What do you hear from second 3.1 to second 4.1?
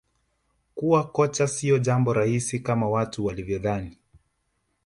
wanavyodhani